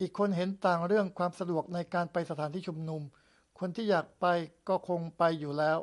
[0.00, 3.02] อีกคนเห็นต่างเรื่องความสะดวกในการไปสถานที่ชุมนุม
[3.58, 4.26] คนที่อยากไป
[4.68, 5.78] ก็คงไปอยู่แล้ว